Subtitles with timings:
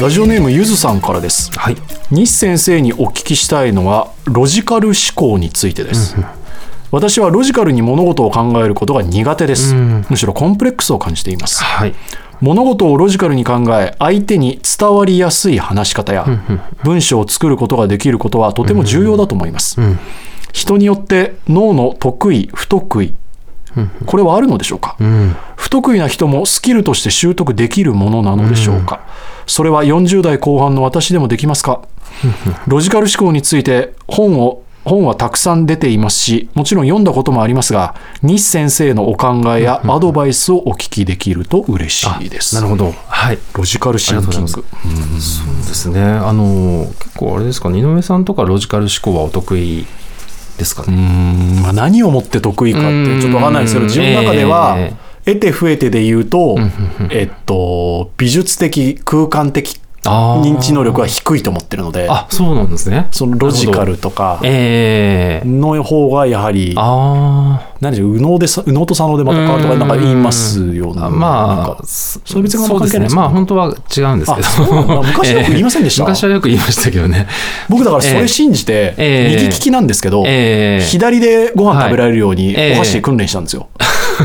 [0.00, 1.50] ラジオネームゆずさんからです。
[1.58, 1.76] はい。
[2.12, 6.14] 西先生にお聞きしたいのはロジカル思考についてです、
[6.92, 10.06] 私はロジカルに物事を考えることが苦手です、うん。
[10.08, 11.64] むしろコンプレックスを感じています。
[11.64, 11.96] はい。
[12.40, 16.24] 物事をロジカルに考え相手に伝わりやすい話し方や
[16.84, 19.98] 文章を作ることができることはとても重要だと思います、ん。
[20.52, 23.16] 人によって脳の得意不得意
[24.06, 25.36] これはあるのでしょうか、うん。
[25.56, 29.00] 不得意な人もスキルとして習得できるものなのでしょうか、
[29.46, 31.82] それは40代後半の私でもできますか？
[32.66, 42.54] ロジカル思考について本を本はたくさん出ていますしもちろん読んだこともありますが西先生のお考えやアドバイスをお聞きできると嬉しいです。
[42.54, 42.94] なるほど。
[43.06, 43.38] はい。
[43.52, 44.46] ロジカルシンキング。
[44.46, 44.62] ごそう
[45.66, 46.00] ですね。
[46.02, 47.68] あの結構あれですか？
[47.68, 49.84] 井上さんとかロジカル思考はお得意
[50.58, 56.56] ですかうねんまあ、何をもって得意かってちょっと分かんないですけど自分の中ではえ得て増えてで言うと
[57.10, 59.80] えっと美術的空間的
[60.42, 63.08] 認知能力は低いと思ってるのであそうなんですね。
[63.10, 65.48] そのロジカルとかええ。
[65.48, 73.20] の方がやはりあ何でしょう右脳でさ右脳と左脳でまた変わるとかなんか言いますようなまあかそうですね関係ないですか？
[73.20, 73.66] まあ本当は
[73.96, 75.02] 違うんですけど。
[75.02, 76.02] 昔よく言いませんでした？
[76.02, 77.26] ええ昔はよく言いましたけどね。
[77.68, 79.34] 僕だからそれ信じてええ。
[79.36, 80.84] 右利きなんですけどええ。
[80.84, 83.68] 左でご飯食べられるようにお箸で訓練したんですよ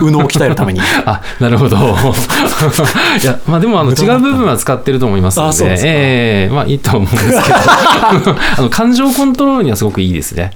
[0.02, 1.78] 右脳を鍛えるためにあ なるほど。
[3.22, 7.38] いやまあでもあの違う部分は使ってると思いますのででええまあいいと思うんですけど。
[8.58, 10.52] あの感情コントロールにはすごくいいですね。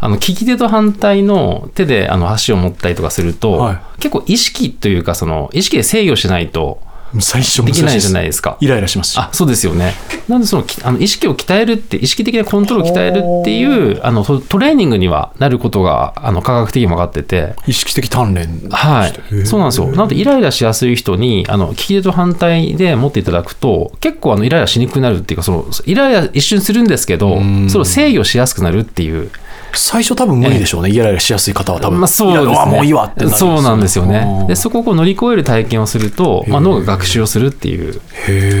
[0.00, 3.78] あの利き手と反対の手であの箸を持ったりとかすると、はい。
[3.98, 6.80] 結構意識というかその意識で制御しないと
[7.20, 9.94] 最初できないじゃないでですかイライラしますしあそうですよね。
[10.28, 17.54] なんでそのきあの意識を鍛えるって意識的なコントロールを鍛えるっていうあのトトレーニングにはなることがあの科学的にも分かってて。
[17.66, 19.88] 意識的鍛錬はいそうなんですよ。
[19.88, 29.30] なので、イライラしやすい人に、あの、利き手と反対で持っていただくと、結構、あの、イライラしにくくなるっていうか、その、イライラ一瞬するんですけどん、それを制御しやすくなるっていう。
[29.74, 30.90] 最初多分無理でしょうね。
[30.90, 31.98] イライラしやすい方は多分。
[32.00, 32.72] まあ、そうですね。
[32.72, 34.46] もういいわってなるそうなんですよね。
[34.46, 38.00] で、そそこを乗り越える体験をすると、まあ、脳が学習をするっていう。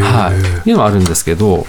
[0.02, 0.32] は
[0.64, 1.66] い、いうのはあるんですけど、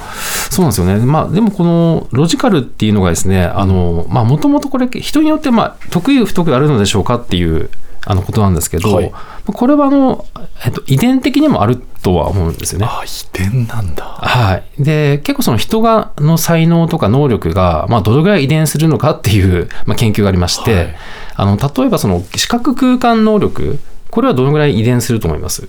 [0.49, 7.69] そうなんですよね、まあ、でもこのロジカルっていうのがですね、もともとこれ、人によってまあ得意、不得意あるのでしょうかっていう
[8.05, 9.11] あのことなんですけど、はい
[9.51, 10.27] これはあの、
[10.63, 12.85] えっと、遺伝的にもあるとは思うんですよね。
[12.87, 20.95] あ遺伝なんだはい、で結構その人がの才能とか能力が、まあ、どのぐらい遺伝するのかっていう、まあ、研究がありまして、はい
[21.35, 23.79] あの例えばその視覚空間能力
[24.11, 25.67] これはどのぐらい遺伝すると思います？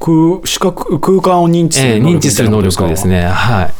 [0.00, 3.26] 空視覚空間を認知すえーる能力認知する能力ですね。
[3.26, 3.74] はい。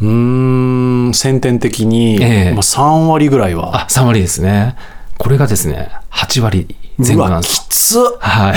[0.00, 4.76] うーん先天的に、ええまあ、3割ぐらいはあ、3割ですね。
[5.22, 7.54] これがですね、8割前後なんです。
[7.54, 8.54] きつはい。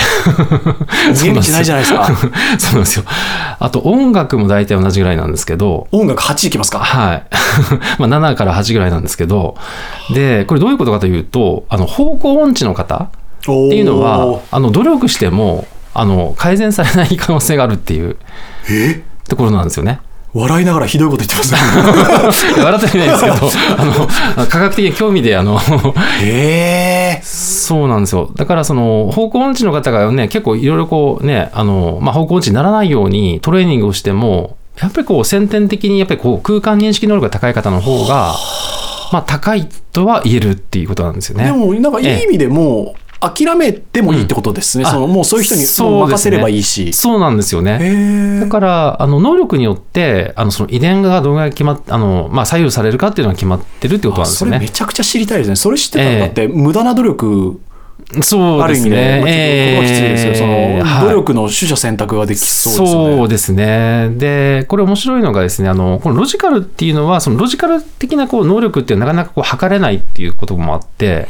[1.14, 2.08] 逃げ道ないじゃないですか
[2.58, 3.06] そうなんですよ。
[3.60, 6.80] あと音楽も大体同じぐらいなんですけど、音楽8いきますか？
[6.80, 7.24] はい。
[8.02, 9.56] まあ7から8ぐらいなんですけど、
[10.16, 13.08] で、これどういうことかというと、あの、方向音痴の方っ
[13.42, 18.18] っていうのは、あの、努力しても、あの、改善されない可能性があるっていう
[18.72, 19.04] え？
[19.30, 20.00] ところなんですよね。
[20.36, 21.60] 笑いながらひどいこと言ってますね
[22.62, 23.36] 笑ってはいないですけど、
[23.80, 23.86] あ
[24.40, 25.58] の、科学的に興味で、あの、
[26.22, 28.30] へえそうなんですよ。
[28.36, 38.36] だからその方向音痴の方がね、結構いろいろこうね、あの、まあ、方向音痴にならないようにトレーニングをしても、やっぱりこう先天的にやっぱりこう空間認識能力が高い方の方が、
[39.14, 41.46] まあ高いとは言えるっていうことなんですよね。
[41.46, 48.40] でもなんかいい意味でもう諦めてもいいってことですね、うんそのもうそういう人に任せればいいし、そうなんですよね。
[48.40, 54.70] だから、あの、能力によって、あの、その遺伝がどのぐらい決まっ、あの、まあ、左右されるかっていうのが決まってるってことなんですよねそれめ。
[54.70, 57.62] ちゃくちゃ知りたいですねそれ知ってたらええだって無駄な努力
[58.22, 59.78] そうある意味で、ですね。
[59.80, 60.54] まあちょっと言葉きついですよ、その
[60.84, 63.18] はい努力の取捨選択ができそうですよね。
[63.18, 64.10] そうですね。
[64.18, 71.28] で、これ面白いのがですね、あの、このロジカルっていうのは、そのロジカル的なこう能力っていうのはなかなかこう測れないっていうこともあって、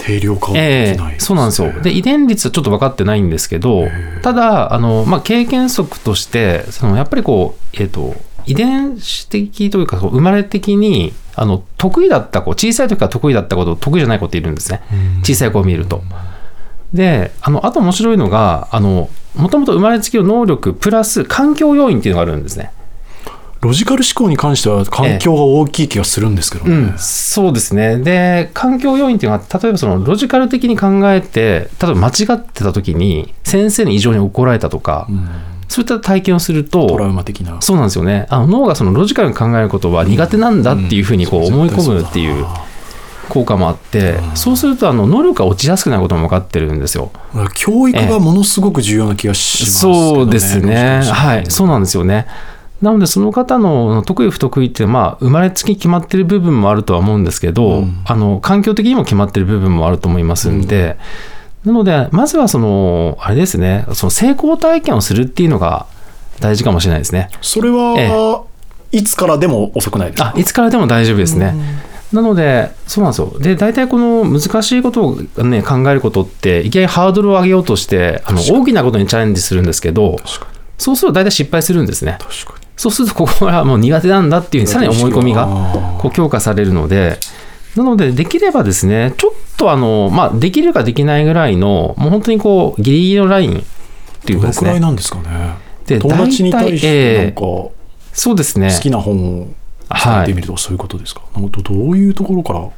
[0.00, 1.72] 定量化はでええきない、そうなんですよ。
[1.82, 3.88] で、遺伝率はちょっと分かってないんですけど、
[4.22, 8.14] ただ、あの、まあ、経験則として、その、やっぱりこう、えっ、と、
[8.46, 14.82] 遺伝子的というか、生まれ的に、あの、得意だった子、小さい時から得意だったこと、得意じゃない子っているんですね。
[15.22, 16.02] 小さい子を見ると。
[16.92, 22.72] で、あの、あと面白いのが、あの、もともと生まれつきの能力プラス環境要因っていうのがあるんですね。
[23.60, 26.74] ロジカル思考に関しては環境が大きい気がするんですけどね。
[26.74, 27.98] うん、そうですね。
[27.98, 35.28] で、環境要因っていうのは、例えばそのロジカル的に考えて、例えば間違ってた時に、先生に異常に怒られたとか、うん
[35.70, 37.62] そういった体験をするトラウと、マ的な。
[37.62, 38.26] そうなんですよね。
[38.28, 42.44] あの脳がそのロジカルに考えることは苦手なんだっていうふうにこう思い込むっていう。
[43.28, 47.12] 効果もあって、そうするとあの能力が落ちやすくなることも分かってるんですよ。
[47.54, 49.78] 教育がものすごく重要な気がします。
[49.78, 51.00] そうですね。
[51.04, 52.26] はい、そうなんですよね。
[52.82, 60.96] なので、その方の得意不得意って、まあ、生まれつき決まってる部分もあるとは思うんですけど、うんあの環境的にも決まってる部分もあると思いますんで、
[61.64, 65.86] なので、まずはその、あれですね、その成功体験をするっていうのが
[66.40, 67.28] 大事かもしれないですね。
[67.42, 68.44] それは、
[68.92, 70.32] いつからでも遅くないですか？
[70.34, 71.54] あいつからでも大丈夫ですね。
[72.14, 73.38] なので、そうなんですよ。
[73.38, 80.16] で、大体この難しいことを、ね、考えることって、いきなりハードルを上げようとして、あの大きなことにチャレンジするんですけど、
[80.78, 82.16] そうすると大体失敗するんですね。
[82.18, 87.18] 確かにそうすると、ここはもう苦手なんだっていうさらに思い込みがあこう強化されるので、
[87.76, 93.62] なので、できればですね、ちょっとあの、まあ、できるかできないぐらいの、もう本当にこう、ギリギリのラインっ
[94.24, 94.70] ていうかですね。
[94.70, 95.56] どのくらいなんですかね。
[95.86, 97.40] で友達に対してなんか
[98.12, 98.72] そうですね。
[98.74, 99.48] 好きな本を
[99.88, 100.16] はい。
[100.18, 102.68] 書いてみるとかそういうことですか、なんかどどういうところから？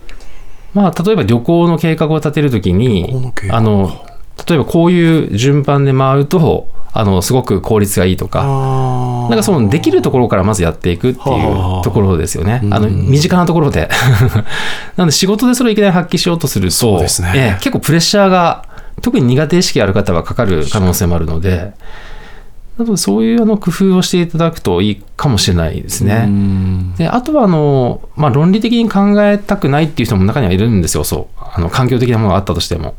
[0.74, 3.14] まあ、例えば旅行の計画を立てるときに
[3.50, 4.04] あの、
[4.48, 12.60] 例えばこういう順番で回ると、あの、すごく効率がいいとか、あなんかそのできるところからまずやっていくっていはあうところですよね。
[12.62, 13.88] うんあの、身近なところで。
[14.96, 18.64] なので仕事でそれをいきなり発揮しようとすると、そうですねええ結構プレッシャーが、
[19.00, 21.72] 特に苦手意識ある方はかかる可能性もあるので、
[22.78, 26.26] なのでそういうあの工夫をしていただくといいかもしれないですね。
[26.26, 32.94] ねであとはあの、まあ、論理的に考えたくないっていう人も中にはいるんですよ、そうあの環境的なものがあったとしても。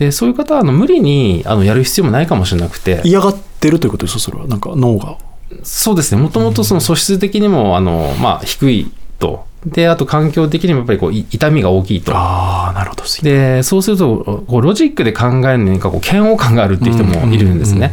[0.00, 4.46] でそういう方はあの無理にあのやる必要もないかもしれなくて、嫌がってるということですかそれは？
[4.46, 5.18] なんか脳が。
[5.62, 12.16] そうですね、もともとその素質的にもあの、まあ、低いと、であと環境的にもやっぱりこうい痛みが大きいと。
[12.16, 13.02] ああなるほど。
[13.22, 17.92] でそうするとこうロジックで考えるのにかこう嫌悪感があるっていう人もいるんですね。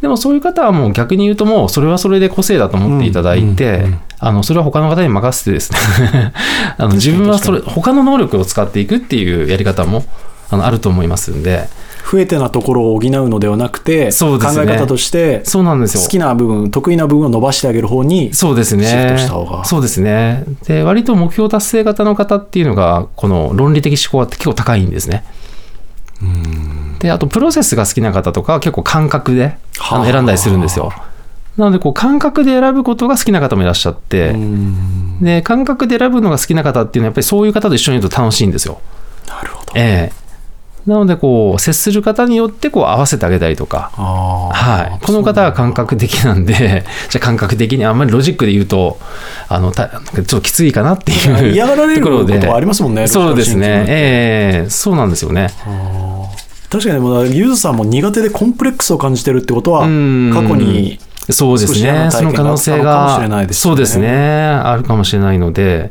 [0.00, 6.32] でもそういう方はもう逆に言うともうそれはそれで個性だと思っていただいてうん、あのそれは他の方に任せてですね。
[6.78, 10.04] あの自分はそれ他の能力を使っていくっていうやり方も
[10.50, 11.68] あのあると思いますんで。
[12.10, 14.12] 増えてなところを補うのではなくてね。
[14.12, 16.02] 考え方としてそうなんですよ。
[16.02, 19.64] 好きな部分得意な部分を伸ばしてあげる方にそうですシフねトした方が。
[19.66, 20.44] そうですね。
[20.66, 25.24] で割と目標達成型の方っていうのがこの論理的思考が結構高いんですね。
[27.00, 30.90] であとプロセスが好きな方とかは結構感覚であの選んだりするんですよ。
[31.58, 35.18] なのでこう感覚で選ぶことが好きな方もいらっしゃって、うん。
[35.20, 38.80] で感覚で選ぶのが好きな方っていうのはやっぱりそういう方と一緒にいると楽しいんですよ。
[39.26, 39.72] なるほど。
[39.76, 40.17] ええ
[40.88, 48.98] なのでこう接する方によってこう合わせてあげたりとか、はい、この方は感覚的なんで じゃあ感覚的にあんまりロジックで言うと
[49.50, 52.36] あのたちょっときついかなっていう嫌がられるところで。
[52.36, 53.84] ことはありますもんねそうですね。
[53.86, 55.50] ええそうなんですよね。
[56.70, 60.32] 確かにもうユーズさんも苦手でコンプレックスを感じてるってことは過うん。
[60.48, 60.98] 去に
[61.30, 63.20] そうですね、その可能性が
[63.50, 65.90] そうですね、あるかもしれないので、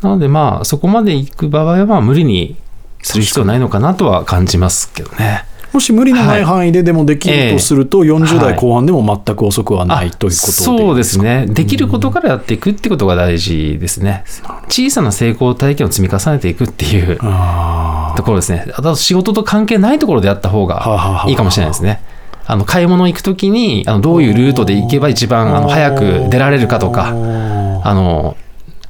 [0.00, 2.56] なので、まあ、そこまで行く場合は、まあ、無理に
[3.02, 5.44] する必要ないのかなとは感じますけどね。
[5.72, 8.56] もし無理のない範囲ででもできるとすると、40代はい。
[8.56, 10.52] 後半でも全く遅くはないということで。
[10.52, 14.24] そうですね、できることからやっていくってことが大事ですね。
[14.68, 18.66] 小さな成功体験を積み重ねていくっていうあところですね。
[18.74, 22.02] あと仕事と関係ないところでやった方がいいかもしれないですね。
[22.46, 28.36] あの買い物行くときにあのどういうルートで行けば一番あの早く出られるかとか、あの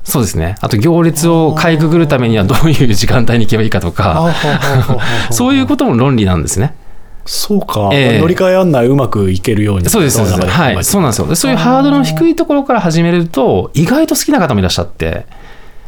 [0.02, 4.34] そうですね、あと行列をかいくぐるためにはどういう時間帯に行けばいいかとか、
[5.30, 6.74] そういうことも論理なんですね。
[7.26, 10.48] そうか、ええ乗り換え案内うまくいけるようにそうです、そうです。
[10.48, 11.28] はい、そうなんですよ。
[11.28, 15.26] でそういうハードルの低いところから始めると、意外と好きな方もいらっしゃって、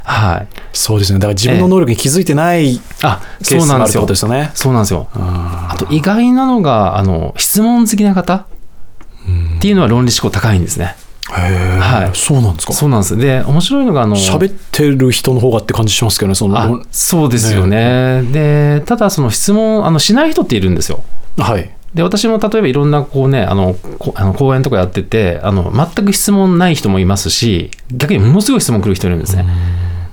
[0.04, 0.46] はい。
[0.72, 4.00] そうですねだから自分の能力に気づいてないあ、ケーあるってそうなんですよ。
[4.02, 5.08] ことですよねそうなんですよ。
[5.14, 10.96] ああと意外なのが、あの、質問好きな方っていうのは論理思考高いんですね。
[11.40, 12.72] はいそうなんですか？
[12.72, 13.16] そうなんです。
[13.16, 18.22] で、面白いのが、あの、喋ってる人の方がって感じしますけどねそあのそうですよね。
[18.32, 21.02] で、ただその質問、あの、しない人っているんですよ。
[21.38, 29.44] はいで、私も例えばいろんなこうね、あの、こあの講演とかやってて、あの、全く質問ない人もいますし、逆にものすごい質問来る人いるんですね。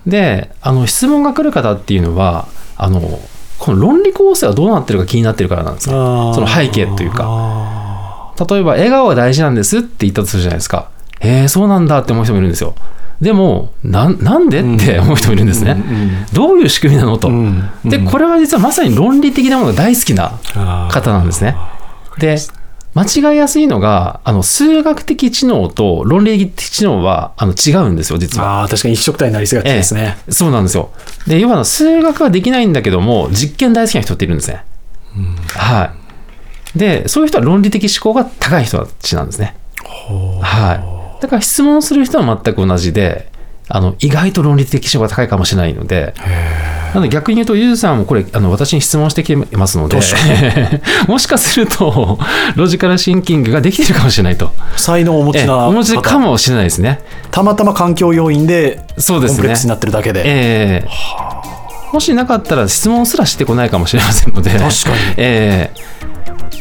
[0.06, 3.00] で、あの、質問が来る方っていうのは、あの、
[3.60, 6.34] この論理構成はどうなってるか気になってるからなんですよ。
[6.34, 7.18] その背景というか
[8.38, 10.90] か例えば、笑顔が大事なんですって言ったとするじゃないですか。
[11.20, 12.76] へえ、そうなんだって思う人もいるんですよ。
[13.22, 15.76] でも、なんなんでって思う人もいるんですね。
[16.34, 17.30] どういう仕組みなのと。
[17.84, 20.40] で、これは実はまさに論理的なものが大好きな
[20.90, 21.58] 方なんですね。
[22.18, 22.38] で、
[22.96, 28.62] 間違いやすいのが、あの、数学的知能と論理的知能は、あの、違うんですよ、実は。
[28.62, 30.90] ああ確かに一色体になりすがちですね、そうなんですよ。
[31.28, 34.64] で、要は、数学はできないんだけども、実験大好きな人っているんですね。
[35.50, 35.92] は
[36.76, 36.80] い。
[36.80, 39.56] で、そういう人は論理的思考が高い人たちなんですね。
[40.42, 40.99] はい。
[41.22, 43.30] だから質問する人は全く同じで、
[43.72, 46.16] あの意外と論理的思考が高いかもしれないので
[46.94, 50.00] なので逆に言うとゆずさんもこれあの私に質問してきてますので
[51.08, 52.18] もしかすると
[52.56, 54.52] ロジカルシンキングができてるかもしれないと。
[54.76, 57.00] 才能をお持ちええなお持ち方かもしれないですね。
[57.30, 59.38] たまたま環境要因でそうですね。
[59.38, 60.90] コンプレックスになってるだけで、ええ。
[61.94, 64.50] もしなかったら質問すらしてこないかもしれませんので。
[64.50, 64.74] 確かに。
[65.18, 65.72] ええ。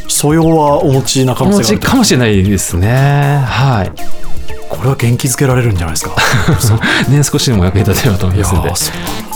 [0.09, 3.43] 素養はお持ちな可能性があるちかもしれないですね。
[3.47, 4.18] はい
[4.69, 6.15] これは元気づけられるんじゃないですか？
[7.11, 8.69] ね少しでも役に立てればと思いますので。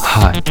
[0.03, 0.43] はい。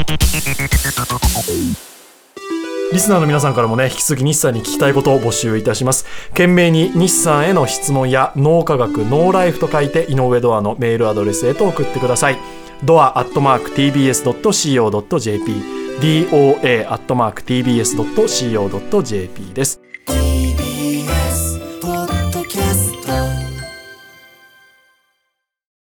[2.93, 6.05] リスナーの皆さんからもね引き続き日産に聞きたいことを募集いたします。
[6.31, 12.37] 懸命に日産への質問や脳科学ノーライフと書いて井上ドアのメールアドレスへと送ってください。
[12.83, 15.53] ドアアットマーク TBS.CO.JP
[16.01, 19.79] doa アットマーク TBS.CO.JP です